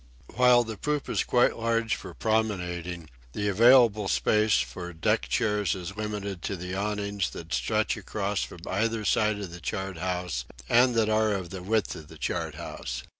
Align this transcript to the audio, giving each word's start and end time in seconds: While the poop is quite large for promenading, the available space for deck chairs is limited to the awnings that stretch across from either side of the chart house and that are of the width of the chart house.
While 0.33 0.63
the 0.63 0.77
poop 0.79 1.07
is 1.09 1.23
quite 1.23 1.59
large 1.59 1.93
for 1.93 2.15
promenading, 2.15 3.11
the 3.33 3.47
available 3.47 4.07
space 4.07 4.59
for 4.59 4.93
deck 4.93 5.27
chairs 5.29 5.75
is 5.75 5.95
limited 5.95 6.41
to 6.41 6.55
the 6.55 6.73
awnings 6.73 7.29
that 7.37 7.53
stretch 7.53 7.95
across 7.95 8.41
from 8.41 8.61
either 8.67 9.05
side 9.05 9.37
of 9.37 9.51
the 9.51 9.61
chart 9.61 9.99
house 9.99 10.45
and 10.67 10.95
that 10.95 11.07
are 11.09 11.33
of 11.33 11.51
the 11.51 11.61
width 11.61 11.93
of 11.93 12.07
the 12.07 12.17
chart 12.17 12.55
house. 12.55 13.03